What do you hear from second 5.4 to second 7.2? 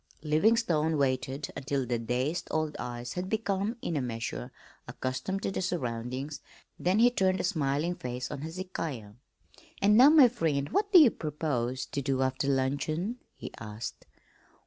to the surroundings, then he